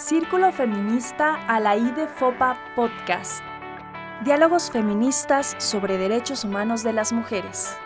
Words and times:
Círculo 0.00 0.50
Feminista 0.50 1.34
a 1.46 1.60
la 1.60 1.76
IDE 1.76 2.06
FOPA 2.06 2.58
Podcast. 2.74 3.44
Diálogos 4.24 4.70
feministas 4.70 5.54
sobre 5.58 5.98
derechos 5.98 6.42
humanos 6.42 6.82
de 6.82 6.94
las 6.94 7.12
mujeres. 7.12 7.76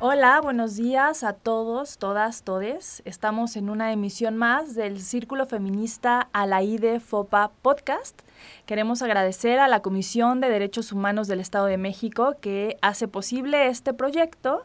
Hola, 0.00 0.40
buenos 0.40 0.74
días 0.74 1.22
a 1.22 1.34
todos, 1.34 1.98
todas, 1.98 2.42
todes. 2.42 3.00
Estamos 3.04 3.54
en 3.54 3.70
una 3.70 3.92
emisión 3.92 4.36
más 4.36 4.74
del 4.74 5.00
Círculo 5.00 5.46
Feminista 5.46 6.28
a 6.32 6.44
la 6.44 6.64
IDE 6.64 6.98
FOPA 6.98 7.52
Podcast. 7.62 8.22
Queremos 8.66 9.02
agradecer 9.02 9.60
a 9.60 9.68
la 9.68 9.82
Comisión 9.82 10.40
de 10.40 10.48
Derechos 10.48 10.90
Humanos 10.90 11.28
del 11.28 11.38
Estado 11.38 11.66
de 11.66 11.78
México 11.78 12.34
que 12.40 12.76
hace 12.82 13.06
posible 13.06 13.68
este 13.68 13.94
proyecto 13.94 14.64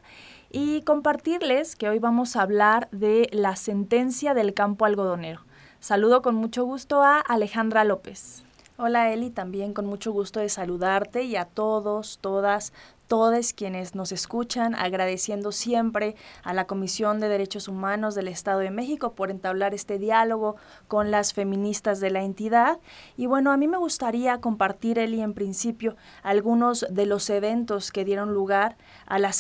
y 0.52 0.82
compartirles 0.82 1.75
que 1.75 1.89
hoy 1.89 2.00
vamos 2.00 2.36
a 2.36 2.41
hablar 2.41 2.88
de 2.91 3.29
la 3.32 3.55
sentencia 3.55 4.33
del 4.33 4.54
campo 4.54 4.86
algodonero. 4.86 5.42
Saludo 5.79 6.21
con 6.21 6.36
mucho 6.36 6.65
gusto 6.65 7.04
a 7.04 7.19
Alejandra 7.19 7.83
López. 7.83 8.43
Hola 8.78 9.11
Eli, 9.11 9.29
también 9.29 9.74
con 9.74 9.88
mucho 9.88 10.11
gusto 10.11 10.39
de 10.39 10.50
saludarte 10.50 11.24
y 11.24 11.36
a 11.36 11.46
todos, 11.46 12.19
todas, 12.21 12.74
todos 13.07 13.54
quienes 13.54 13.96
nos 13.96 14.11
escuchan, 14.11 14.75
agradeciendo 14.75 15.52
siempre 15.52 16.16
a 16.43 16.54
la 16.54 16.68
Comisión 16.68 17.20
de 17.20 17.30
Derechos 17.30 17.68
Humanos 17.68 18.16
del 18.16 18.28
Estado 18.28 18.60
de 18.60 18.71
México 18.71 19.14
por 19.14 19.32
entablar 19.32 19.74
este 19.74 19.97
diálogo 19.97 20.57
con 20.88 21.10
las 21.10 21.33
feministas 21.33 22.00
de 22.00 22.10
la 22.10 22.24
entidad. 22.24 22.80
Y 23.16 23.25
bueno, 23.25 23.52
a 23.52 23.57
mí 23.57 23.68
me 23.68 23.78
gustaría 23.78 24.39
compartir, 24.42 25.00
Eli, 25.00 25.21
en 25.21 25.33
principio, 25.33 25.96
algunos 26.21 26.86
de 26.89 27.06
los 27.06 27.30
eventos 27.30 27.92
que 27.92 28.06
dieron 28.06 28.33
lugar 28.33 28.78
a 29.06 29.19
la, 29.19 29.32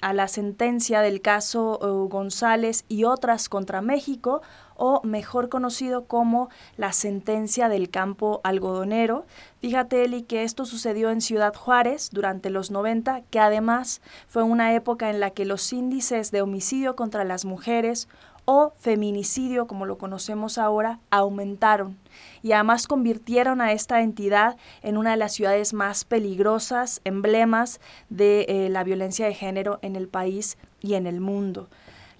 a 0.00 0.12
la 0.12 0.28
sentencia 0.28 1.00
del 1.00 1.20
caso 1.20 1.78
uh, 1.80 2.08
González 2.08 2.84
y 2.88 3.04
otras 3.04 3.48
contra 3.48 3.80
México, 3.80 4.42
o 4.76 5.00
mejor 5.04 5.48
conocido 5.48 6.06
como 6.06 6.48
la 6.76 6.92
sentencia 6.92 7.68
del 7.68 7.90
campo 7.90 8.40
algodonero. 8.44 9.24
Fíjate, 9.64 10.04
Eli, 10.04 10.24
que 10.24 10.42
esto 10.42 10.66
sucedió 10.66 11.08
en 11.08 11.22
Ciudad 11.22 11.54
Juárez 11.54 12.10
durante 12.12 12.50
los 12.50 12.70
90, 12.70 13.22
que 13.30 13.40
además 13.40 14.02
fue 14.28 14.42
una 14.42 14.74
época 14.74 15.08
en 15.08 15.20
la 15.20 15.30
que 15.30 15.46
los 15.46 15.72
índices 15.72 16.30
de 16.30 16.42
homicidio 16.42 16.96
contra 16.96 17.24
las 17.24 17.46
mujeres 17.46 18.06
o 18.44 18.74
feminicidio, 18.76 19.66
como 19.66 19.86
lo 19.86 19.96
conocemos 19.96 20.58
ahora, 20.58 20.98
aumentaron 21.08 21.96
y 22.42 22.52
además 22.52 22.86
convirtieron 22.86 23.62
a 23.62 23.72
esta 23.72 24.02
entidad 24.02 24.58
en 24.82 24.98
una 24.98 25.12
de 25.12 25.16
las 25.16 25.32
ciudades 25.32 25.72
más 25.72 26.04
peligrosas, 26.04 27.00
emblemas 27.04 27.80
de 28.10 28.44
eh, 28.50 28.68
la 28.68 28.84
violencia 28.84 29.24
de 29.24 29.32
género 29.32 29.78
en 29.80 29.96
el 29.96 30.08
país 30.08 30.58
y 30.82 30.92
en 30.92 31.06
el 31.06 31.22
mundo. 31.22 31.70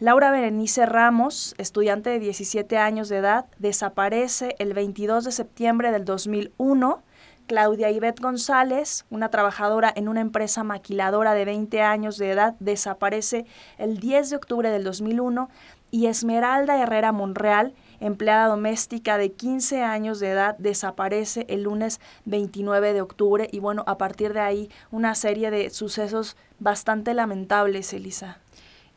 Laura 0.01 0.31
Berenice 0.31 0.86
Ramos, 0.86 1.55
estudiante 1.56 2.08
de 2.08 2.20
17 2.20 2.79
años 2.79 3.11
de 3.11 3.19
edad, 3.19 3.45
desaparece 3.58 4.56
el 4.58 4.73
22 4.73 5.25
de 5.25 5.33
septiembre 5.33 5.92
del 5.92 6.05
2001. 6.05 7.03
Claudia 7.47 7.91
Ivette 7.91 8.20
González, 8.20 9.05
una 9.11 9.28
trabajadora 9.28 9.92
en 9.95 10.09
una 10.09 10.20
empresa 10.20 10.64
maquiladora 10.64 11.34
de 11.34 11.45
20 11.45 11.83
años 11.83 12.19
de 12.19 12.31
edad, 12.31 12.55
desaparece 12.61 13.47
el 13.78 13.98
10 13.98 14.31
de 14.31 14.36
octubre 14.36 14.70
del 14.70 14.84
2001 14.84 15.48
y 15.91 16.06
Esmeralda 16.06 16.81
Herrera 16.81 17.12
Monreal, 17.12 17.75
empleada 18.01 18.48
doméstica 18.48 19.19
de 19.19 19.33
15 19.33 19.83
años 19.83 20.19
de 20.19 20.31
edad, 20.31 20.56
desaparece 20.59 21.47
el 21.48 21.62
lunes 21.62 22.01
29 22.25 22.92
de 22.92 23.01
octubre 23.01 23.48
y 23.53 23.61
bueno, 23.61 23.84
a 23.86 23.97
partir 23.97 24.33
de 24.33 24.41
ahí 24.41 24.70
una 24.91 25.14
serie 25.14 25.51
de 25.51 25.70
sucesos 25.70 26.36
bastante 26.58 27.14
lamentables, 27.14 27.92
Elisa. 27.92 28.39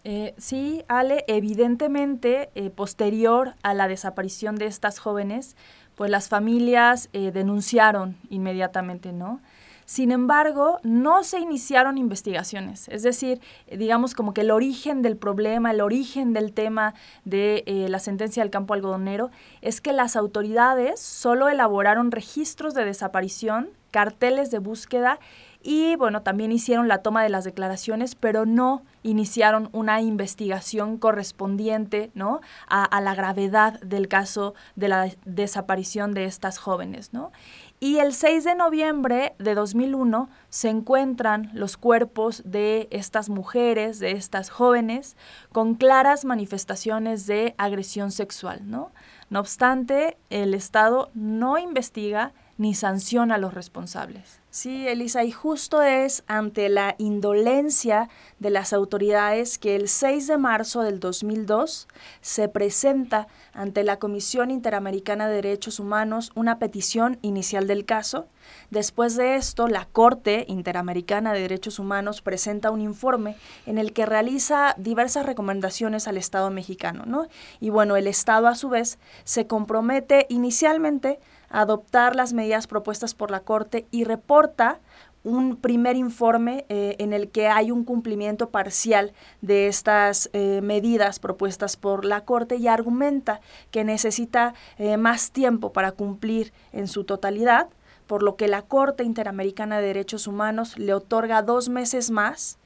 Eh, 0.10 0.34
sí, 0.38 0.86
Ale, 0.88 1.26
evidentemente, 1.28 2.50
eh, 2.56 2.70
posterior 2.70 3.56
a 3.62 3.74
la 3.74 3.90
desaparición 3.90 4.56
de 4.56 4.66
estas 4.66 5.00
jóvenes, 5.00 5.58
pues 5.98 6.10
las 6.10 6.30
familias 6.30 7.10
eh, 7.12 7.32
denunciaron 7.34 8.16
inmediatamente, 8.30 9.12
¿no? 9.12 9.42
Sin 9.86 10.12
embargo, 10.12 10.80
no 10.84 11.24
se 11.24 11.40
iniciaron 11.40 11.98
investigaciones, 11.98 12.90
es 12.90 13.04
decir, 13.04 13.40
digamos 13.72 14.16
como 14.16 14.34
que 14.34 14.42
el 14.42 14.52
origen 14.52 15.02
del 15.02 15.16
problema, 15.16 15.72
el 15.72 15.80
origen 15.80 16.34
del 16.34 16.52
tema 16.52 16.94
de 17.24 17.64
la 17.88 18.00
sentencia 18.00 18.44
del 18.44 18.50
campo 18.50 18.74
algodonero 18.74 19.32
es 19.62 19.80
que 19.80 19.94
las 19.94 20.18
autoridades 20.18 21.00
solo 21.00 21.48
elaboraron 21.48 22.12
registros 22.12 22.74
de 22.74 22.84
desaparición, 22.84 23.70
carteles 23.92 24.52
de 24.52 24.60
búsqueda 24.60 25.20
y 25.64 25.96
bueno, 25.96 26.22
también 26.22 26.52
hicieron 26.52 26.88
la 26.88 27.00
toma 27.00 27.24
de 27.24 27.30
las 27.30 27.44
declaraciones, 27.44 28.16
pero 28.16 28.46
no 28.46 28.84
iniciaron 29.04 29.70
una 29.72 30.02
investigación 30.02 30.98
correspondiente 30.98 32.12
¿no? 32.14 32.42
a, 32.68 33.02
la 33.02 33.16
gravedad 33.16 33.80
del 33.82 34.08
caso 34.08 34.54
de 34.76 34.88
la 34.88 35.10
desaparición 35.26 36.14
de 36.14 36.26
estas 36.26 36.58
jóvenes. 36.58 37.14
¿no? 37.14 37.32
Y 37.80 37.98
el 37.98 38.14
6 38.14 38.44
de 38.44 38.56
noviembre 38.56 39.36
de 39.40 39.56
2001 39.56 40.30
se 40.50 40.70
encuentran 40.70 41.50
los 41.54 41.78
cuerpos 41.78 42.44
de 42.46 42.88
estas 42.92 43.30
mujeres, 43.30 44.00
de 44.00 44.12
estas 44.12 44.50
jóvenes, 44.50 45.16
con 45.52 45.76
claras 45.76 46.26
manifestaciones 46.26 47.28
de 47.28 47.56
agresión 47.58 48.12
sexual. 48.12 48.62
¿no? 48.66 48.92
no 49.30 49.40
obstante, 49.40 50.18
el 50.30 50.54
Estado 50.54 51.10
no 51.14 51.58
investiga 51.58 52.34
ni 52.58 52.74
sanciona 52.74 53.36
a 53.36 53.38
los 53.38 53.54
responsables. 53.54 54.42
Sí, 54.50 54.88
Elisa, 54.88 55.24
y 55.24 55.32
justo 55.32 55.84
es 55.84 56.24
ante 56.26 56.70
la 56.70 56.96
indolencia 56.98 58.10
de 58.40 58.50
las 58.50 58.74
autoridades 58.74 59.60
que 59.60 59.76
el 59.76 59.88
6 59.88 60.26
de 60.26 60.38
marzo 60.38 60.82
del 60.82 61.00
2002 61.00 61.88
se 62.22 62.50
presenta 62.50 63.28
ante 63.54 63.84
la 63.84 64.00
Comisión 64.00 64.50
Interamericana 64.50 65.28
de 65.28 65.36
Derechos 65.36 65.80
Humanos 65.80 66.32
una 66.34 66.58
petición 66.58 67.20
inicial 67.22 67.68
del 67.68 67.86
caso. 67.86 68.28
Después 68.72 69.16
de 69.16 69.36
esto, 69.36 69.68
la 69.68 69.86
Corte 69.86 70.46
Interamericana 70.48 71.34
de 71.34 71.42
Derechos 71.42 71.78
Humanos 71.78 72.22
presenta 72.22 72.72
un 72.72 72.82
informe 72.82 73.36
en 73.68 73.78
el 73.78 73.94
que 73.94 74.08
realiza 74.08 74.74
diversas 74.78 75.26
recomendaciones 75.26 76.08
al 76.08 76.18
Estado 76.18 76.50
mexicano, 76.50 77.04
¿no? 77.06 77.28
Y 77.60 77.70
bueno, 77.70 77.96
el 77.96 78.08
Estado 78.08 78.48
a 78.48 78.56
su 78.56 78.70
vez 78.70 78.98
se 79.24 79.46
compromete 79.46 80.26
inicialmente 80.30 81.20
adoptar 81.50 82.16
las 82.16 82.34
medidas 82.34 82.68
propuestas 82.68 83.14
por 83.14 83.32
la 83.32 83.42
Corte 83.42 83.86
y 83.92 84.04
reporta 84.04 84.80
un 85.24 85.58
primer 85.58 85.98
informe 85.98 86.66
eh, 86.70 86.96
en 87.00 87.12
el 87.12 87.30
que 87.30 87.48
hay 87.48 87.70
un 87.70 87.84
cumplimiento 87.84 88.50
parcial 88.50 89.14
de 89.42 89.68
estas 89.68 90.30
eh, 90.32 90.62
medidas 90.62 91.20
propuestas 91.20 91.76
por 91.76 92.06
la 92.06 92.24
Corte 92.24 92.56
y 92.56 92.68
argumenta 92.68 93.42
que 93.70 93.84
necesita 93.84 94.54
eh, 94.78 94.96
más 94.96 95.32
tiempo 95.32 95.74
para 95.74 95.92
cumplir 95.92 96.54
en 96.72 96.88
su 96.88 97.04
totalidad, 97.04 97.68
por 98.08 98.24
lo 98.24 98.38
que 98.38 98.48
la 98.48 98.62
Corte 98.62 99.04
Interamericana 99.04 99.80
de 99.80 99.88
Derechos 99.88 100.28
Humanos 100.28 100.78
le 100.78 100.94
otorga 100.94 101.42
dos 101.42 101.68
meses 101.68 102.10
más 102.10 102.58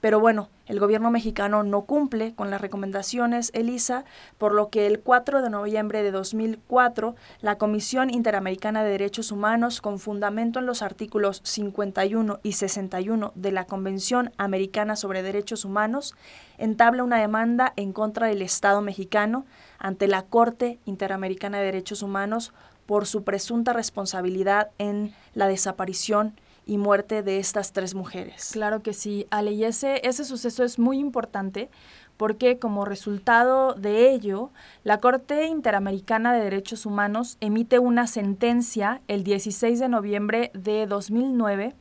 pero 0.00 0.18
bueno, 0.20 0.48
el 0.66 0.80
gobierno 0.80 1.10
mexicano 1.10 1.62
no 1.62 1.82
cumple 1.82 2.34
con 2.34 2.50
las 2.50 2.60
recomendaciones 2.60 3.50
ELISA, 3.54 4.04
por 4.38 4.54
lo 4.54 4.70
que 4.70 4.86
el 4.86 5.00
4 5.00 5.42
de 5.42 5.50
noviembre 5.50 6.02
de 6.02 6.10
2004, 6.10 7.16
la 7.40 7.58
Comisión 7.58 8.08
Interamericana 8.08 8.82
de 8.82 8.90
Derechos 8.90 9.32
Humanos, 9.32 9.80
con 9.80 9.98
fundamento 9.98 10.58
en 10.58 10.66
los 10.66 10.82
artículos 10.82 11.40
51 11.44 12.40
y 12.42 12.52
61 12.52 13.32
de 13.34 13.52
la 13.52 13.66
Convención 13.66 14.32
Americana 14.38 14.96
sobre 14.96 15.22
Derechos 15.22 15.64
Humanos, 15.64 16.14
entabla 16.56 17.04
una 17.04 17.18
demanda 17.18 17.72
en 17.76 17.92
contra 17.92 18.28
del 18.28 18.42
Estado 18.42 18.80
mexicano 18.80 19.44
ante 19.78 20.06
la 20.06 20.22
Corte 20.22 20.78
Interamericana 20.86 21.58
de 21.58 21.64
Derechos 21.64 22.02
Humanos 22.02 22.52
por 22.86 23.06
su 23.06 23.22
presunta 23.22 23.72
responsabilidad 23.72 24.70
en 24.78 25.14
la 25.34 25.46
desaparición 25.46 26.34
y 26.70 26.78
muerte 26.78 27.24
de 27.24 27.40
estas 27.40 27.72
tres 27.72 27.96
mujeres. 27.96 28.50
Claro 28.52 28.80
que 28.80 28.92
sí, 28.92 29.26
Ale, 29.30 29.50
y 29.50 29.64
ese, 29.64 30.06
ese 30.06 30.24
suceso 30.24 30.62
es 30.62 30.78
muy 30.78 31.00
importante 31.00 31.68
porque 32.16 32.60
como 32.60 32.84
resultado 32.84 33.74
de 33.74 34.12
ello, 34.12 34.50
la 34.84 34.98
Corte 34.98 35.46
Interamericana 35.46 36.32
de 36.32 36.44
Derechos 36.44 36.86
Humanos 36.86 37.38
emite 37.40 37.80
una 37.80 38.06
sentencia 38.06 39.00
el 39.08 39.24
16 39.24 39.80
de 39.80 39.88
noviembre 39.88 40.52
de 40.54 40.86
2009 40.86 41.74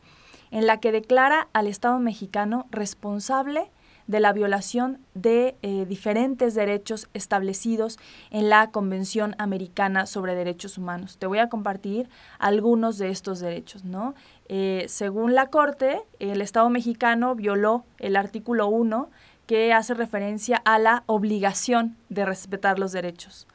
en 0.49 0.65
la 0.65 0.79
que 0.79 0.91
declara 0.91 1.49
al 1.53 1.67
Estado 1.67 1.99
mexicano 1.99 2.65
responsable 2.71 3.69
de 4.09 4.19
la 4.19 4.33
violación 4.33 4.97
de 5.13 5.55
eh, 5.61 5.85
diferentes 5.85 6.55
derechos 6.55 7.07
establecidos 7.13 7.99
en 8.31 8.49
la 8.49 8.71
Convención 8.71 9.35
Americana 9.37 10.07
sobre 10.07 10.33
Derechos 10.33 10.79
Humanos. 10.79 11.19
Te 11.19 11.27
voy 11.27 11.37
a 11.37 11.47
compartir 11.47 12.09
algunos 12.39 12.97
de 12.97 13.11
estos 13.11 13.39
derechos, 13.39 13.85
¿no? 13.85 14.15
Eh, 14.47 14.85
según 14.87 15.35
la 15.35 15.51
Corte, 15.51 16.01
el 16.17 16.41
Estado 16.41 16.71
mexicano 16.71 17.35
violó 17.35 17.85
el 17.99 18.15
artículo 18.15 18.67
1 18.67 19.11
que 19.45 19.73
hace 19.73 19.93
referencia 19.93 20.59
a 20.65 20.79
la 20.79 21.03
obligación 21.05 21.95
de 22.09 22.25
respetar 22.25 22.79
los 22.79 22.91
derechos. 22.91 23.47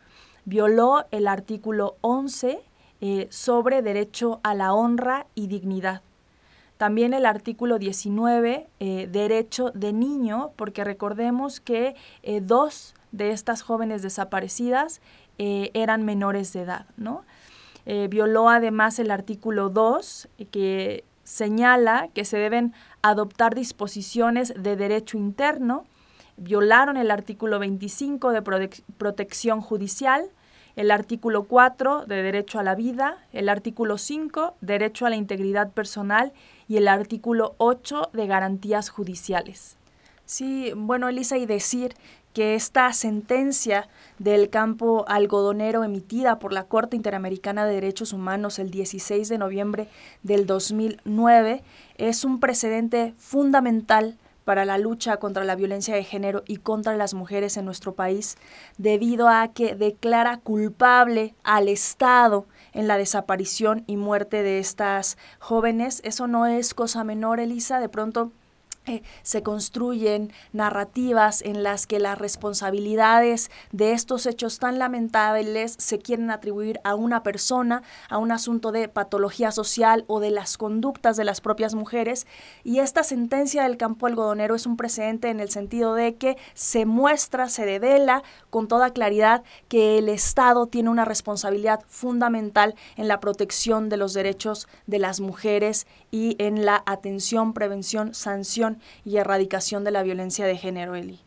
Violó 0.44 1.06
el 1.10 1.26
artículo 1.26 1.96
11 2.00 2.60
eh, 3.00 3.26
sobre 3.28 3.82
derecho 3.82 4.38
a 4.44 4.54
la 4.54 4.72
honra 4.72 5.26
y 5.34 5.48
dignidad 5.48 6.02
también 6.76 7.14
el 7.14 7.26
artículo 7.26 7.78
19, 7.78 8.66
eh, 8.80 9.08
derecho 9.10 9.70
de 9.74 9.92
niño, 9.92 10.52
porque 10.56 10.84
recordemos 10.84 11.60
que 11.60 11.94
eh, 12.22 12.40
dos 12.40 12.94
de 13.12 13.30
estas 13.30 13.62
jóvenes 13.62 14.02
desaparecidas 14.02 15.00
eh, 15.38 15.70
eran 15.74 16.04
menores 16.04 16.52
de 16.52 16.62
edad, 16.62 16.86
¿no? 16.96 17.24
Violó 18.08 18.48
además 18.48 18.98
el 18.98 19.10
artículo 19.10 19.68
2, 19.68 20.28
que 20.50 21.04
señala 21.22 22.08
que 22.14 22.24
se 22.24 22.38
deben 22.38 22.72
adoptar 23.02 23.54
disposiciones 23.54 24.54
de 24.56 24.74
derecho 24.74 25.18
interno, 25.18 25.84
violaron 26.38 26.96
el 26.96 27.10
artículo 27.10 27.58
25 27.58 28.30
de 28.30 28.70
protección 28.96 29.60
judicial, 29.60 30.30
el 30.76 30.90
artículo 30.90 31.44
4 31.44 32.06
de 32.06 32.22
derecho 32.22 32.58
a 32.58 32.62
la 32.62 32.74
vida, 32.74 33.18
el 33.34 33.50
artículo 33.50 33.98
5 33.98 34.54
derecho 34.62 35.04
a 35.04 35.10
la 35.10 35.16
integridad 35.16 35.70
personal 35.70 36.32
y 36.68 36.76
el 36.76 36.88
artículo 36.88 37.54
8 37.58 38.10
de 38.12 38.26
garantías 38.26 38.88
judiciales. 38.88 39.76
Sí, 40.24 40.72
bueno, 40.74 41.08
Elisa, 41.08 41.36
y 41.36 41.46
decir 41.46 41.94
que 42.32 42.56
esta 42.56 42.92
sentencia 42.92 43.88
del 44.18 44.50
campo 44.50 45.04
algodonero 45.06 45.84
emitida 45.84 46.38
por 46.38 46.52
la 46.52 46.64
Corte 46.64 46.96
Interamericana 46.96 47.64
de 47.64 47.74
Derechos 47.74 48.12
Humanos 48.12 48.58
el 48.58 48.70
16 48.70 49.28
de 49.28 49.38
noviembre 49.38 49.88
del 50.22 50.44
2009 50.46 51.62
es 51.96 52.24
un 52.24 52.40
precedente 52.40 53.14
fundamental 53.18 54.18
para 54.44 54.64
la 54.64 54.78
lucha 54.78 55.16
contra 55.18 55.44
la 55.44 55.54
violencia 55.54 55.94
de 55.94 56.04
género 56.04 56.42
y 56.46 56.56
contra 56.56 56.96
las 56.96 57.14
mujeres 57.14 57.56
en 57.56 57.64
nuestro 57.64 57.94
país, 57.94 58.36
debido 58.76 59.28
a 59.28 59.48
que 59.48 59.74
declara 59.74 60.38
culpable 60.38 61.34
al 61.44 61.68
Estado 61.68 62.46
en 62.74 62.88
la 62.88 62.98
desaparición 62.98 63.84
y 63.86 63.96
muerte 63.96 64.42
de 64.42 64.58
estas 64.58 65.16
jóvenes. 65.38 66.00
Eso 66.04 66.26
no 66.26 66.46
es 66.46 66.74
cosa 66.74 67.04
menor, 67.04 67.40
Elisa. 67.40 67.80
De 67.80 67.88
pronto 67.88 68.32
eh, 68.86 69.02
se 69.22 69.42
construyen 69.42 70.30
narrativas 70.52 71.40
en 71.40 71.62
las 71.62 71.86
que 71.86 71.98
las 71.98 72.18
responsabilidades 72.18 73.50
de 73.72 73.92
estos 73.92 74.26
hechos 74.26 74.58
tan 74.58 74.78
lamentables 74.78 75.74
se 75.78 75.98
quieren 75.98 76.30
atribuir 76.30 76.80
a 76.84 76.94
una 76.94 77.22
persona, 77.22 77.82
a 78.10 78.18
un 78.18 78.30
asunto 78.30 78.72
de 78.72 78.88
patología 78.88 79.52
social 79.52 80.04
o 80.06 80.20
de 80.20 80.30
las 80.30 80.58
conductas 80.58 81.16
de 81.16 81.24
las 81.24 81.40
propias 81.40 81.74
mujeres. 81.74 82.26
Y 82.62 82.80
esta 82.80 83.04
sentencia 83.04 83.62
del 83.62 83.78
campo 83.78 84.06
algodonero 84.06 84.54
es 84.54 84.66
un 84.66 84.76
precedente 84.76 85.30
en 85.30 85.40
el 85.40 85.48
sentido 85.48 85.94
de 85.94 86.16
que 86.16 86.36
se 86.52 86.84
muestra, 86.84 87.48
se 87.48 87.64
devela 87.64 88.22
con 88.50 88.68
toda 88.68 88.90
claridad 88.90 89.44
que 89.68 89.96
el 89.96 90.10
Estado 90.10 90.66
tiene 90.66 90.90
una 90.90 91.06
responsabilidad 91.06 91.80
fundamental 91.88 92.74
en 92.96 93.08
la 93.08 93.20
protección 93.20 93.88
de 93.88 93.96
los 93.96 94.12
derechos 94.12 94.68
de 94.86 94.98
las 94.98 95.20
mujeres 95.20 95.86
y 96.10 96.36
en 96.38 96.66
la 96.66 96.82
atención, 96.84 97.54
prevención, 97.54 98.12
sanción 98.12 98.73
y 99.04 99.16
erradicación 99.16 99.84
de 99.84 99.90
la 99.90 100.02
violencia 100.02 100.46
de 100.46 100.56
género, 100.56 100.94
Eli. 100.94 101.20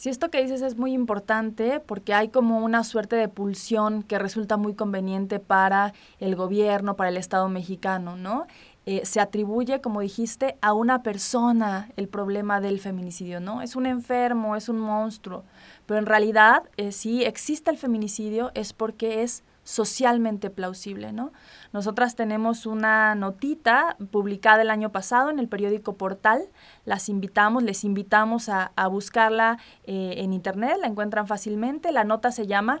Sí, 0.00 0.08
esto 0.08 0.30
que 0.30 0.40
dices 0.40 0.62
es 0.62 0.78
muy 0.78 0.94
importante 0.94 1.78
porque 1.78 2.14
hay 2.14 2.30
como 2.30 2.60
una 2.60 2.84
suerte 2.84 3.16
de 3.16 3.28
pulsión 3.28 4.02
que 4.02 4.18
resulta 4.18 4.56
muy 4.56 4.74
conveniente 4.74 5.40
para 5.40 5.92
el 6.20 6.36
gobierno, 6.36 6.96
para 6.96 7.10
el 7.10 7.18
Estado 7.18 7.50
mexicano, 7.50 8.16
¿no? 8.16 8.46
Eh, 8.86 9.04
se 9.04 9.20
atribuye, 9.20 9.82
como 9.82 10.00
dijiste, 10.00 10.56
a 10.62 10.72
una 10.72 11.02
persona 11.02 11.90
el 11.96 12.08
problema 12.08 12.62
del 12.62 12.80
feminicidio, 12.80 13.40
¿no? 13.40 13.60
Es 13.60 13.76
un 13.76 13.84
enfermo, 13.84 14.56
es 14.56 14.70
un 14.70 14.80
monstruo, 14.80 15.44
pero 15.84 15.98
en 15.98 16.06
realidad, 16.06 16.62
eh, 16.78 16.92
si 16.92 17.22
existe 17.22 17.70
el 17.70 17.76
feminicidio 17.76 18.52
es 18.54 18.72
porque 18.72 19.22
es 19.22 19.42
socialmente 19.70 20.50
plausible, 20.50 21.12
¿no? 21.12 21.32
Nosotras 21.72 22.16
tenemos 22.16 22.66
una 22.66 23.14
notita 23.14 23.96
publicada 24.10 24.62
el 24.62 24.70
año 24.70 24.90
pasado 24.90 25.30
en 25.30 25.38
el 25.38 25.48
periódico 25.48 25.96
Portal, 25.96 26.42
las 26.84 27.08
invitamos, 27.08 27.62
les 27.62 27.84
invitamos 27.84 28.48
a, 28.48 28.72
buscarla 28.88 29.58
eh, 29.84 30.14
en 30.16 30.32
internet, 30.32 30.76
la 30.80 30.88
encuentran 30.88 31.28
fácilmente, 31.28 31.92
la 31.92 32.02
nota 32.02 32.32
se 32.32 32.48
llama 32.48 32.80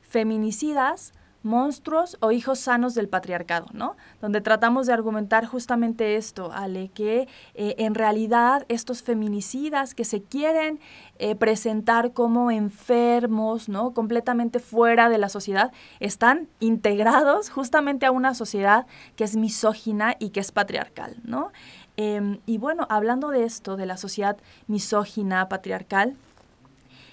Feminicidas, 0.00 1.12
monstruos 1.42 2.16
o 2.20 2.32
hijos 2.32 2.58
sanos 2.58 2.94
del 2.94 3.08
patriarcado, 3.08 3.66
¿no? 3.72 3.96
Donde 4.20 4.40
tratamos 4.40 4.86
de 4.86 4.92
argumentar 4.92 5.46
justamente 5.46 6.16
esto, 6.16 6.52
Ale, 6.52 6.90
que 6.94 7.28
eh, 7.54 7.74
en 7.78 7.94
realidad 7.94 8.64
estos 8.68 9.02
feminicidas 9.02 9.94
que 9.94 10.04
se 10.04 10.22
quieren 10.22 10.80
eh, 11.18 11.34
presentar 11.34 12.12
como 12.12 12.50
enfermos, 12.50 13.68
¿no? 13.68 13.92
Completamente 13.94 14.58
fuera 14.58 15.08
de 15.08 15.18
la 15.18 15.28
sociedad, 15.28 15.72
están 15.98 16.48
integrados 16.60 17.50
justamente 17.50 18.06
a 18.06 18.10
una 18.10 18.34
sociedad 18.34 18.86
que 19.16 19.24
es 19.24 19.36
misógina 19.36 20.16
y 20.18 20.30
que 20.30 20.40
es 20.40 20.52
patriarcal, 20.52 21.16
¿no? 21.24 21.52
Em, 21.96 22.38
y 22.46 22.58
bueno, 22.58 22.86
hablando 22.88 23.28
de 23.28 23.44
esto, 23.44 23.76
de 23.76 23.86
la 23.86 23.96
sociedad 23.96 24.38
misógina, 24.66 25.48
patriarcal, 25.48 26.16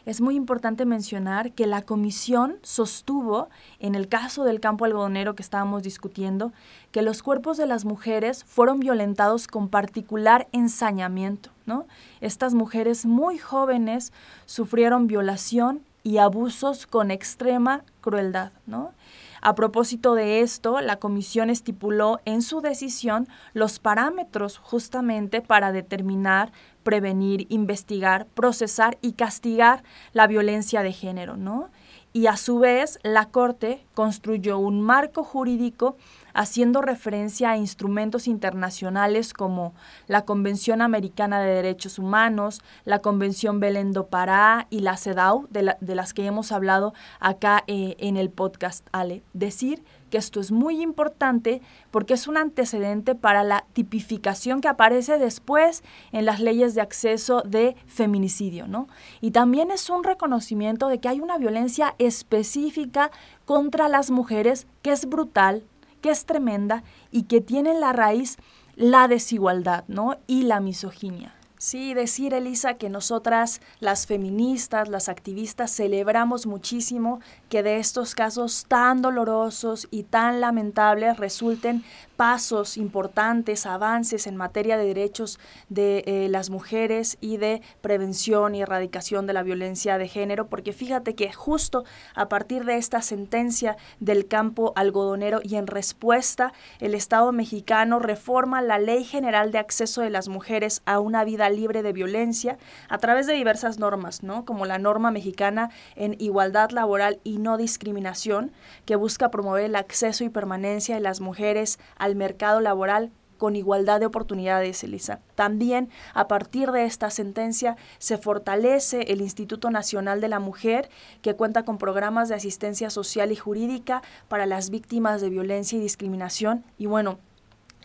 es 0.08 0.22
muy 0.22 0.36
importante 0.38 0.86
mencionar 0.86 1.52
que 1.52 1.68
la 1.68 1.82
comisión 1.82 2.60
sostuvo, 2.64 3.50
en 3.80 3.94
el 3.94 4.08
caso 4.08 4.46
del 4.46 4.62
campo 4.62 4.86
algodonero 4.86 5.36
que 5.36 5.44
estábamos 5.44 5.84
discutiendo, 5.84 6.54
que 6.94 7.02
los 7.02 7.22
cuerpos 7.22 7.58
de 7.58 7.66
las 7.66 7.84
mujeres 7.84 8.46
fueron 8.46 8.80
violentados 8.80 9.48
con 9.48 9.68
particular 9.68 10.48
ensañamiento. 10.54 11.50
¿no? 11.66 11.88
Estas 12.22 12.54
mujeres 12.54 13.06
muy 13.06 13.38
jóvenes 13.38 14.14
sufrieron 14.46 15.08
violación 15.08 15.82
y 16.04 16.20
abusos 16.20 16.88
con 16.88 17.12
extrema 17.12 17.84
crueldad. 18.00 18.54
¿no? 18.66 18.94
A 19.42 19.56
propósito 19.56 20.16
de 20.16 20.40
esto, 20.42 20.82
la 20.82 20.98
comisión 20.98 21.50
estipuló 21.50 22.22
en 22.26 22.42
su 22.42 22.62
decisión 22.62 23.28
los 23.54 23.80
parámetros 23.80 24.58
justamente 24.58 25.42
para 25.42 25.72
determinar, 25.72 26.52
prevenir, 26.88 27.48
investigar, 27.50 28.28
procesar 28.28 28.98
y 29.02 29.12
castigar 29.12 29.84
la 30.14 30.26
violencia 30.26 30.84
de 30.84 30.94
género, 30.94 31.36
¿no? 31.36 31.70
Y 32.14 32.28
a 32.28 32.38
su 32.38 32.60
vez, 32.60 32.98
la 33.04 33.26
Corte 33.26 33.86
construyó 33.94 34.58
un 34.58 34.80
marco 34.80 35.26
jurídico 35.26 35.98
haciendo 36.34 36.82
referencia 36.82 37.52
a 37.52 37.58
instrumentos 37.58 38.26
internacionales 38.26 39.34
como 39.34 39.76
la 40.08 40.22
Convención 40.24 40.82
Americana 40.82 41.42
de 41.42 41.56
Derechos 41.56 42.00
Humanos, 42.00 42.62
la 42.86 43.00
Convención 43.00 43.60
Belén 43.60 43.92
do 43.92 44.08
Pará 44.08 44.68
y 44.70 44.80
la 44.80 44.96
CEDAW, 44.96 45.48
de, 45.50 45.76
las 45.94 46.14
que 46.14 46.26
hemos 46.26 46.54
hablado 46.54 46.94
acá 47.20 47.66
eh, 47.68 47.98
en 48.00 48.16
el 48.16 48.30
podcast, 48.30 48.88
Ale. 48.94 49.24
Decir 49.34 49.84
que 50.10 50.18
esto 50.18 50.40
es 50.40 50.52
muy 50.52 50.82
importante 50.82 51.62
porque 51.92 52.14
es 52.14 52.28
un 52.28 52.38
antecedente 52.38 53.16
para 53.16 53.44
la 53.44 53.66
tipificación 53.74 54.62
que 54.62 54.68
aparece 54.68 55.18
después 55.18 55.84
en 56.12 56.26
las 56.26 56.40
leyes 56.40 56.76
de 56.76 56.82
acceso 56.82 57.42
de 57.42 57.76
feminicidio, 57.86 58.68
¿no? 58.68 58.88
Y 59.22 59.32
también 59.32 59.72
es 59.72 59.90
un 59.90 60.04
reconocimiento 60.04 60.88
de 60.88 61.00
que 61.00 61.10
hay 61.10 61.20
una 61.20 61.38
violencia 61.38 61.96
específica 61.98 63.12
contra 63.46 63.88
las 63.88 64.12
mujeres 64.12 64.68
que 64.82 64.92
es 64.92 65.08
brutal, 65.08 65.64
que 66.02 66.10
es 66.10 66.26
tremenda 66.26 66.84
y 67.12 67.24
que 67.24 67.42
tiene 67.42 67.72
en 67.72 67.82
la 67.82 67.94
raíz 67.94 68.38
la 68.76 69.08
desigualdad, 69.08 69.86
¿no? 69.88 70.18
Y 70.28 70.44
la 70.44 70.60
misoginia. 70.60 71.37
Sí, 71.60 71.96
decir, 71.96 72.36
Elisa, 72.36 72.76
que 72.76 72.88
nosotras, 72.88 73.62
las 73.80 74.06
feministas, 74.06 74.90
las 74.90 75.10
activistas, 75.10 75.76
celebramos 75.76 76.46
muchísimo 76.46 77.20
que 77.50 77.64
de 77.64 77.78
estos 77.78 78.14
casos 78.14 78.66
tan 78.68 79.02
dolorosos 79.02 79.88
y 79.90 80.04
tan 80.04 80.40
lamentables 80.40 81.18
resulten 81.18 81.84
pasos 82.16 82.78
importantes, 82.78 83.66
avances 83.66 84.28
en 84.28 84.36
materia 84.36 84.78
de 84.78 84.86
derechos 84.86 85.40
de 85.70 86.04
eh, 86.06 86.28
las 86.30 86.50
mujeres 86.50 87.18
y 87.22 87.38
de 87.38 87.62
prevención 87.82 88.54
y 88.54 88.62
erradicación 88.62 89.26
de 89.26 89.34
la 89.34 89.44
violencia 89.44 89.98
de 89.98 90.08
género, 90.08 90.48
porque 90.48 90.74
fíjate 90.74 91.16
que 91.16 91.32
justo 91.32 91.86
a 92.14 92.28
partir 92.28 92.66
de 92.66 92.78
esta 92.78 93.02
sentencia 93.02 93.78
del 94.00 94.28
campo 94.28 94.74
algodonero 94.76 95.40
y 95.44 95.56
en 95.56 95.66
respuesta, 95.66 96.54
el 96.80 96.94
Estado 96.94 97.32
mexicano 97.32 97.98
reforma 97.98 98.62
la 98.62 98.78
Ley 98.78 99.04
General 99.04 99.52
de 99.52 99.60
Acceso 99.60 100.02
de 100.02 100.12
las 100.12 100.28
Mujeres 100.28 100.82
a 100.86 101.00
una 101.00 101.24
vida 101.24 101.47
libre 101.50 101.84
de 101.84 101.94
violencia 101.94 102.58
a 102.90 102.98
través 102.98 103.28
de 103.28 103.34
diversas 103.34 103.80
normas, 103.80 104.24
¿no? 104.24 104.46
Como 104.46 104.66
la 104.66 104.78
norma 104.78 105.12
mexicana 105.12 105.70
en 105.96 106.16
igualdad 106.20 106.72
laboral 106.72 107.20
y 107.24 107.38
no 107.38 107.58
discriminación, 107.58 108.52
que 108.86 108.96
busca 108.96 109.32
promover 109.32 109.66
el 109.66 109.76
acceso 109.76 110.24
y 110.24 110.30
permanencia 110.30 110.96
de 110.96 111.02
las 111.02 111.22
mujeres 111.22 111.80
al 111.98 112.16
mercado 112.16 112.60
laboral 112.62 113.12
con 113.38 113.56
igualdad 113.56 114.00
de 114.00 114.06
oportunidades, 114.06 114.84
Elisa. 114.84 115.22
También 115.36 115.90
a 116.14 116.28
partir 116.28 116.72
de 116.72 116.86
esta 116.86 117.10
sentencia 117.10 117.78
se 118.00 118.18
fortalece 118.18 119.02
el 119.14 119.22
Instituto 119.22 119.70
Nacional 119.70 120.22
de 120.22 120.28
la 120.28 120.40
Mujer, 120.40 120.90
que 121.22 121.36
cuenta 121.36 121.64
con 121.64 121.78
programas 121.78 122.30
de 122.30 122.36
asistencia 122.36 122.90
social 122.90 123.32
y 123.32 123.36
jurídica 123.36 124.02
para 124.28 124.46
las 124.46 124.70
víctimas 124.70 125.22
de 125.22 125.30
violencia 125.30 125.78
y 125.78 125.82
discriminación. 125.82 126.66
Y 126.78 126.88
bueno, 126.88 127.20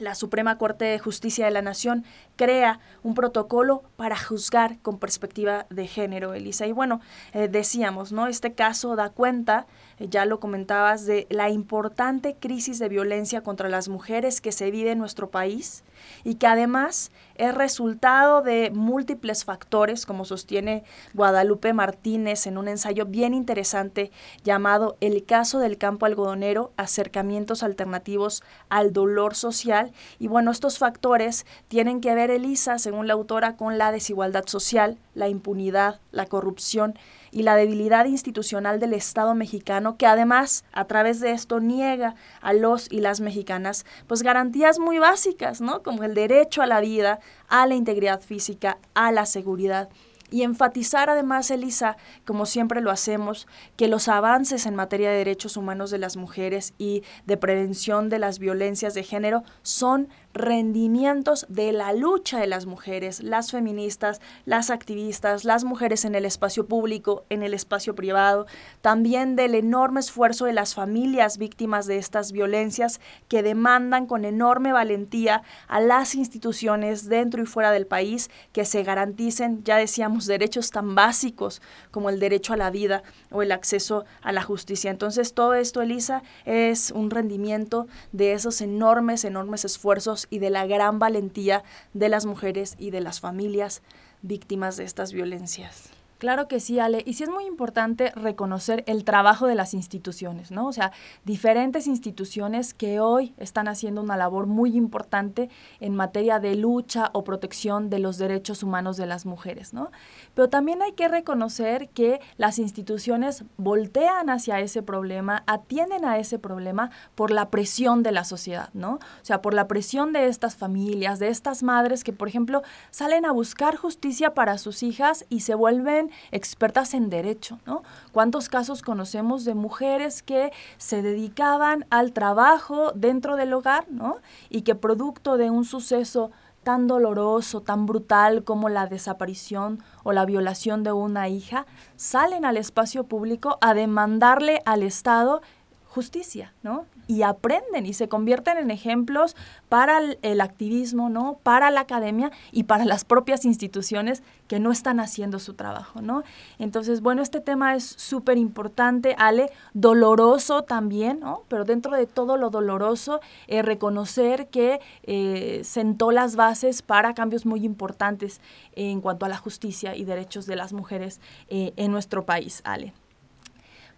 la 0.03 0.15
Suprema 0.15 0.59
Corte 0.59 0.85
de 0.85 0.99
Justicia 0.99 1.45
de 1.45 1.51
la 1.51 1.63
Nación 1.63 2.05
crea 2.37 2.81
un 3.03 3.15
protocolo 3.15 3.83
para 3.97 4.19
juzgar 4.19 4.79
con 4.81 4.99
perspectiva 4.99 5.67
de 5.71 5.87
género, 5.87 6.35
Elisa. 6.35 6.67
Y 6.67 6.73
bueno, 6.73 7.01
eh, 7.33 7.49
decíamos, 7.49 8.13
¿no? 8.13 8.27
Este 8.27 8.53
caso 8.53 8.97
da 8.97 9.11
cuenta, 9.11 9.67
eh, 9.99 10.09
ya 10.09 10.25
lo 10.25 10.41
comentabas, 10.41 11.07
de 11.07 11.27
la 11.31 11.51
importante 11.51 12.37
crisis 12.39 12.79
de 12.79 12.89
violencia 12.89 13.43
contra 13.43 13.69
las 13.69 13.89
mujeres 13.89 14.41
que 14.41 14.53
se 14.53 14.71
vive 14.71 14.91
en 14.91 14.99
nuestro 14.99 15.31
país 15.31 15.85
y 16.25 16.35
que 16.35 16.47
además 16.47 17.11
es 17.37 17.55
resultado 17.55 18.43
de 18.43 18.71
múltiples 18.71 19.45
factores, 19.45 20.07
como 20.07 20.25
sostiene 20.25 20.85
Guadalupe 21.15 21.73
Martínez 21.73 22.47
en 22.47 22.59
un 22.59 22.69
ensayo 22.69 23.07
bien 23.07 23.35
interesante 23.35 24.11
llamado 24.45 24.97
El 25.01 25.25
caso 25.25 25.59
del 25.59 25.79
campo 25.79 26.07
algodonero, 26.07 26.73
acercamientos 26.77 27.63
alternativos 27.63 28.43
al 28.69 28.93
dolor 28.93 29.35
social. 29.35 29.93
Y 30.19 30.29
bueno, 30.29 30.51
estos 30.51 30.79
factores 30.79 31.47
tienen 31.69 32.01
que 32.01 32.15
ver, 32.15 32.31
Elisa, 32.31 32.79
según 32.79 33.07
la 33.07 33.15
autora, 33.15 33.57
con 33.57 33.79
la 33.79 33.93
desigualdad 33.93 34.45
social, 34.47 34.99
la 35.15 35.29
impunidad, 35.29 36.01
la 36.11 36.27
corrupción 36.27 36.99
y 37.31 37.43
la 37.43 37.57
debilidad 37.57 38.07
institucional 38.07 38.81
del 38.81 38.95
Estado 38.95 39.35
mexicano, 39.35 39.97
que 39.97 40.07
además 40.07 40.65
a 40.73 40.87
través 40.87 41.21
de 41.21 41.33
esto 41.33 41.61
niega 41.61 42.15
a 42.41 42.53
los 42.53 42.91
y 42.91 43.01
las 43.01 43.21
mexicanas 43.21 43.87
pues 44.07 44.23
garantías 44.23 44.79
muy 44.79 44.99
básicas, 44.99 45.61
¿no? 45.61 45.83
Como 45.83 46.05
el 46.05 46.15
derecho 46.15 46.63
a 46.63 46.67
la 46.67 46.81
vida, 46.81 47.21
a 47.49 47.67
la 47.67 47.75
integridad 47.75 48.21
física, 48.21 48.79
a 48.95 49.13
la 49.13 49.27
seguridad 49.27 49.89
y 50.33 50.43
enfatizar 50.43 51.11
además, 51.11 51.51
Elisa, 51.51 51.99
como 52.25 52.47
siempre 52.47 52.81
lo 52.81 52.91
hacemos, 52.91 53.47
que 53.77 53.87
los 53.87 54.09
avances 54.09 54.65
en 54.65 54.75
materia 54.75 55.11
de 55.11 55.19
derechos 55.19 55.59
humanos 55.59 55.91
de 55.91 55.99
las 55.99 56.17
mujeres 56.17 56.73
y 56.79 57.03
de 57.27 57.37
prevención 57.37 58.09
de 58.09 58.19
las 58.19 58.39
violencias 58.39 58.95
de 58.95 59.03
género 59.03 59.45
son 59.61 60.09
rendimientos 60.35 61.47
de 61.49 61.73
la 61.73 61.93
lucha 61.93 62.41
de 62.41 62.47
las 62.47 62.67
mujeres, 62.67 63.23
las 63.23 63.51
feministas, 63.51 64.21
las 64.45 64.71
activistas, 64.71 65.45
las 65.45 65.65
mujeres 65.65 66.05
en 66.05 66.15
el 66.15 66.25
espacio 66.25 66.67
público, 66.67 67.25
en 67.29 67.43
el 67.43 67.55
espacio 67.55 67.95
privado, 67.95 68.47
también 68.81 69.37
del 69.37 69.55
enorme 69.55 70.01
esfuerzo 70.01 70.47
de 70.47 70.53
las 70.53 70.75
familias 70.75 71.39
víctimas 71.39 71.87
de 71.87 71.99
estas 71.99 72.33
violencias 72.33 73.01
que 73.29 73.43
demandan 73.43 74.07
con 74.07 74.25
enorme 74.25 74.73
valentía 74.73 75.43
a 75.69 75.81
las 75.81 76.15
instituciones 76.15 77.09
dentro 77.09 77.43
y 77.43 77.47
fuera 77.47 77.71
del 77.71 77.87
país 77.87 78.31
que 78.53 78.65
se 78.65 78.83
garanticen, 78.83 79.63
ya 79.65 79.77
decíamos, 79.77 80.27
derechos 80.27 80.71
tan 80.71 80.95
básicos 80.95 81.61
como 81.91 82.09
el 82.09 82.21
derecho 82.21 82.53
a 82.53 82.57
la 82.57 82.71
vida 82.71 83.03
o 83.31 83.43
el 83.43 83.53
acceso 83.53 84.05
a 84.23 84.33
la 84.33 84.43
justicia. 84.43 84.91
Entonces 84.91 85.35
todo 85.35 85.55
esto, 85.55 85.83
Elisa, 85.83 86.23
es 86.45 86.91
un 86.91 87.11
rendimiento 87.11 87.87
de 88.13 88.33
esos 88.33 88.61
enormes, 88.61 89.25
enormes 89.25 89.65
esfuerzos 89.65 90.22
y 90.31 90.39
de 90.39 90.51
la 90.51 90.67
gran 90.67 90.99
valentía 90.99 91.65
de 91.95 92.09
las 92.09 92.27
mujeres 92.27 92.77
y 92.79 92.91
de 92.91 93.01
las 93.01 93.21
familias 93.21 93.83
víctimas 94.23 94.77
de 94.77 94.85
estas 94.85 95.13
violencias. 95.13 95.91
Claro 96.23 96.47
que 96.47 96.61
sí, 96.61 96.79
Ale. 96.79 97.03
Y 97.05 97.15
sí 97.15 97.25
es 97.25 97.31
muy 97.31 97.47
importante 97.47 98.13
reconocer 98.15 98.85
el 98.87 99.03
trabajo 99.03 99.49
de 99.49 99.57
las 99.57 99.75
instituciones, 99.75 100.53
¿no? 100.53 100.69
O 100.69 100.73
sea, 100.73 100.93
diferentes 101.25 101.89
instituciones 101.89 102.75
que 102.75 103.01
hoy 103.01 103.35
están 103.39 103.67
haciendo 103.67 104.01
una 104.01 104.17
labor 104.17 104.47
muy 104.47 104.77
importante 104.77 105.51
en 105.81 105.97
materia 105.97 106.39
de 106.39 106.55
lucha 106.55 107.11
o 107.13 107.25
protección 107.25 107.91
de 107.91 107.99
los 107.99 108.19
derechos 108.19 108.63
humanos 108.63 108.97
de 108.97 109.07
las 109.07 109.27
mujeres, 109.27 109.75
¿no? 109.75 109.91
Pero 110.35 110.49
también 110.49 110.81
hay 110.81 110.93
que 110.93 111.09
reconocer 111.09 111.89
que 111.89 112.21
las 112.37 112.61
instituciones 112.61 113.43
voltean 113.57 114.31
hacia 114.31 114.61
ese 114.61 114.81
problema, 114.81 115.43
atienden 115.49 116.05
a 116.05 116.19
ese 116.19 116.39
problema 116.39 116.93
por 117.17 117.33
la 117.33 117.51
presión 117.51 118.05
de 118.05 118.13
la 118.13 118.23
sociedad, 118.23 118.69
¿no? 118.75 118.93
O 118.93 119.25
sea, 119.25 119.43
por 119.43 119.55
la 119.55 119.67
presión 119.67 120.13
de 120.13 120.29
estas 120.29 120.55
familias, 120.55 121.19
de 121.19 121.31
estas 121.31 121.65
madres 121.65 122.05
que, 122.05 122.13
por 122.13 122.29
ejemplo, 122.29 122.63
salen 122.93 123.25
a 123.25 123.33
buscar 123.33 123.75
justicia 123.75 124.35
para 124.35 124.57
sus 124.57 124.85
hijas 124.85 125.27
y 125.29 125.41
se 125.41 125.57
vuelven 125.57 126.12
expertas 126.31 126.95
en 126.95 127.11
derecho, 127.11 127.59
¿no? 127.67 127.83
¿Cuántos 128.13 128.49
casos 128.49 128.83
conocemos 128.83 129.45
de 129.45 129.55
mujeres 129.55 130.23
que 130.23 130.53
se 130.79 131.03
dedicaban 131.03 131.87
al 131.91 132.13
trabajo 132.13 132.93
dentro 132.95 133.37
del 133.37 133.53
hogar, 133.53 133.87
¿no? 133.91 134.17
Y 134.49 134.63
que 134.63 134.75
producto 134.75 135.37
de 135.37 135.51
un 135.51 135.65
suceso 135.65 136.31
tan 136.63 136.87
doloroso, 136.87 137.61
tan 137.61 137.87
brutal 137.87 138.45
como 138.45 138.69
la 138.69 138.87
desaparición 138.87 139.83
o 140.05 140.13
la 140.13 140.25
violación 140.25 140.85
de 140.85 140.93
una 140.93 141.29
hija, 141.29 141.67
salen 141.97 142.45
al 142.45 142.57
espacio 142.57 143.05
público 143.05 143.59
a 143.61 143.75
demandarle 143.75 144.63
al 144.65 144.83
Estado 144.83 145.43
justicia, 145.87 146.55
¿no? 146.63 146.87
Y 147.13 147.23
aprenden 147.25 147.85
y 147.85 147.93
se 147.93 148.09
convierten 148.09 148.57
en 148.57 148.71
ejemplos 148.71 149.37
para 149.69 150.01
el, 150.23 150.41
activismo, 150.41 151.11
¿no? 151.11 151.39
Para 151.43 151.71
la 151.71 151.81
academia 151.81 152.33
y 152.53 152.65
para 152.65 152.87
las 152.87 153.05
propias 153.05 153.45
instituciones 153.45 154.23
que 154.49 154.59
no 154.59 154.73
están 154.73 154.99
haciendo 154.99 155.39
su 155.39 155.53
trabajo, 155.53 156.01
¿no? 156.01 156.23
Entonces, 156.59 157.03
bueno, 157.03 157.21
este 157.21 157.41
tema 157.41 157.75
es 157.75 157.85
súper 157.85 158.39
importante, 158.39 159.15
Ale, 159.19 159.51
doloroso 159.75 160.63
también, 160.63 161.21
¿no? 161.21 161.43
Pero 161.49 161.67
dentro 161.67 161.95
de 161.95 162.07
todo 162.07 162.39
lo 162.39 162.49
doloroso, 162.49 163.21
eh, 163.47 163.61
reconocer 163.61 164.49
que 164.49 164.81
eh, 165.03 165.61
sentó 165.65 166.13
las 166.13 166.35
bases 166.35 166.81
para 166.81 167.13
cambios 167.13 167.45
muy 167.45 167.65
importantes 167.67 168.41
en 168.75 169.03
cuanto 169.03 169.27
a 169.27 169.29
la 169.29 169.37
justicia 169.37 169.95
y 169.97 170.05
derechos 170.05 170.47
de 170.47 170.57
las 170.57 170.73
mujeres 170.73 171.21
eh, 171.49 171.75
en 171.77 171.93
nuestro 171.93 172.25
país, 172.25 172.63
Ale. 172.65 172.95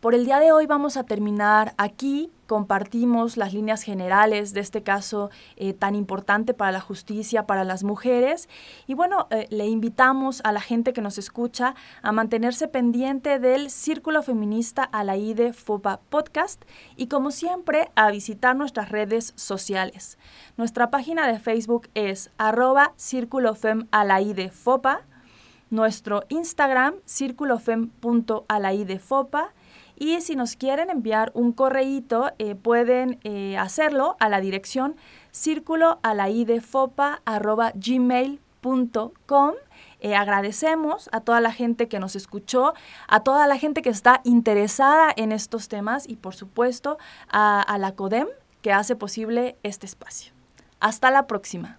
Por 0.04 0.14
el 0.14 0.26
día 0.26 0.38
de 0.38 0.52
hoy 0.52 0.66
vamos 0.66 0.98
a 0.98 1.04
terminar 1.04 1.72
aquí. 1.78 2.30
Compartimos 2.46 3.38
las 3.38 3.54
líneas 3.54 3.82
generales 3.82 4.52
de 4.52 4.60
este 4.60 4.82
caso 4.82 5.30
eh, 5.56 5.72
tan 5.72 5.94
importante 5.94 6.52
para 6.52 6.72
la 6.72 6.80
justicia, 6.82 7.46
para 7.46 7.64
las 7.64 7.84
mujeres. 7.84 8.50
Y 8.86 8.92
bueno, 8.92 9.28
eh, 9.30 9.46
le 9.48 9.66
invitamos 9.66 10.42
a 10.44 10.52
la 10.52 10.60
gente 10.60 10.92
que 10.92 11.00
nos 11.00 11.16
escucha 11.16 11.74
a 12.02 12.12
mantenerse 12.12 12.68
pendiente 12.68 13.38
del 13.38 13.70
Círculo 13.70 14.22
Feminista 14.22 14.82
Alaide 14.82 15.54
FOPA 15.54 16.00
Podcast 16.10 16.62
y 16.96 17.06
como 17.06 17.30
siempre 17.30 17.90
a 17.94 18.10
visitar 18.10 18.56
nuestras 18.56 18.90
redes 18.90 19.32
sociales. 19.36 20.18
Nuestra 20.58 20.90
página 20.90 21.26
de 21.26 21.38
Facebook 21.38 21.88
es 21.94 22.30
arroba 22.36 22.92
Círculo 22.96 23.54
Fem 23.54 23.88
Fopa. 24.52 25.06
Nuestro 25.70 26.24
Instagram, 26.28 26.94
círculofem.alaidefopa 27.04 29.52
y 29.96 30.20
si 30.20 30.36
nos 30.36 30.56
quieren 30.56 30.90
enviar 30.90 31.30
un 31.34 31.52
correíto, 31.52 32.32
eh, 32.38 32.54
pueden 32.54 33.20
eh, 33.22 33.56
hacerlo 33.56 34.16
a 34.18 34.28
la 34.28 34.40
dirección 34.40 34.96
la 36.14 36.28
eh, 40.00 40.14
agradecemos 40.14 41.08
a 41.12 41.20
toda 41.20 41.40
la 41.40 41.52
gente 41.52 41.88
que 41.88 42.00
nos 42.00 42.16
escuchó, 42.16 42.74
a 43.08 43.20
toda 43.20 43.46
la 43.46 43.58
gente 43.58 43.82
que 43.82 43.90
está 43.90 44.20
interesada 44.24 45.12
en 45.16 45.32
estos 45.32 45.68
temas 45.68 46.08
y 46.08 46.16
por 46.16 46.34
supuesto 46.34 46.98
a 47.28 47.76
la 47.78 47.94
CODEM 47.94 48.28
que 48.62 48.72
hace 48.72 48.96
posible 48.96 49.56
este 49.62 49.86
espacio. 49.86 50.32
Hasta 50.80 51.10
la 51.10 51.26
próxima. 51.26 51.78